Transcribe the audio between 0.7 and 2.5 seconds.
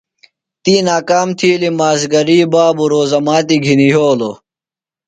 ناکام تِھیلیۡ۔ مازِگری